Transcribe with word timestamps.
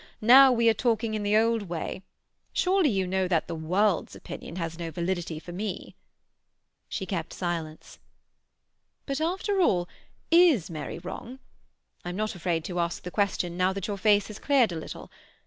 Now 0.23 0.51
we 0.51 0.67
are 0.67 0.73
talking 0.73 1.13
in 1.13 1.21
the 1.21 1.37
old 1.37 1.69
way. 1.69 2.01
Surely 2.53 2.89
you 2.89 3.05
know 3.05 3.27
that 3.27 3.45
the 3.47 3.53
world's 3.53 4.15
opinion 4.15 4.55
has 4.55 4.79
no 4.79 4.89
validity 4.89 5.37
for 5.37 5.51
me." 5.51 5.93
She 6.89 7.05
kept 7.05 7.33
silence. 7.33 7.99
"But, 9.05 9.21
after 9.21 9.61
all, 9.61 9.87
is 10.31 10.71
Mary 10.71 10.97
wrong? 10.97 11.37
I'm 12.03 12.15
not 12.15 12.33
afraid 12.33 12.65
to 12.65 12.79
ask 12.79 13.03
the 13.03 13.11
question 13.11 13.55
now 13.57 13.73
that 13.73 13.85
your 13.87 13.97
face 13.97 14.25
has 14.29 14.39
cleared 14.39 14.71
a 14.71 14.75
little. 14.79 15.11